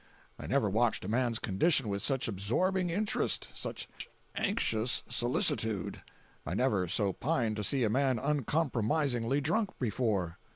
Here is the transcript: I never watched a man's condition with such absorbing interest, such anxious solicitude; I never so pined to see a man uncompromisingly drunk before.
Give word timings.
I 0.39 0.47
never 0.47 0.67
watched 0.67 1.05
a 1.05 1.07
man's 1.07 1.37
condition 1.37 1.87
with 1.87 2.01
such 2.01 2.27
absorbing 2.27 2.89
interest, 2.89 3.49
such 3.53 3.87
anxious 4.35 5.03
solicitude; 5.07 6.01
I 6.43 6.55
never 6.55 6.87
so 6.87 7.13
pined 7.13 7.55
to 7.57 7.63
see 7.63 7.83
a 7.83 7.89
man 7.91 8.17
uncompromisingly 8.17 9.41
drunk 9.41 9.77
before. 9.77 10.39